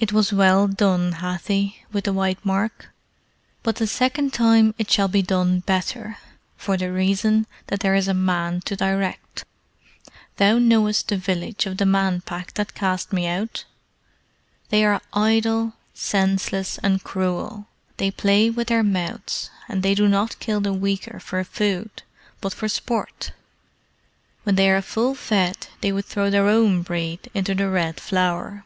[0.00, 2.88] It was well done, Hathi with the white mark;
[3.62, 6.18] but the second time it shall be done better,
[6.56, 9.44] for the reason that there is a man to direct.
[10.38, 13.64] Thou knowest the village of the Man Pack that cast me out?
[14.70, 17.68] They are idle, senseless, and cruel;
[17.98, 22.02] they play with their mouths, and they do not kill the weaker for food,
[22.40, 23.30] but for sport.
[24.42, 28.64] When they are full fed they would throw their own breed into the Red Flower.